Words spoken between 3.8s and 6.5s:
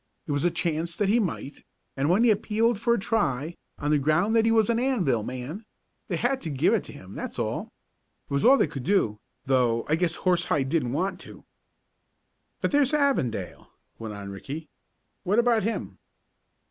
the ground that he was an Anvil man they had to